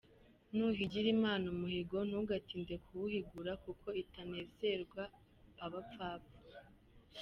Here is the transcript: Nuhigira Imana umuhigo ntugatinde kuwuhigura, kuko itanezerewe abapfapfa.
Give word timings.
Nuhigira 0.55 1.07
Imana 1.17 1.45
umuhigo 1.53 1.97
ntugatinde 2.09 2.75
kuwuhigura, 2.85 3.51
kuko 3.63 3.87
itanezerewe 4.03 5.03
abapfapfa. 5.65 6.35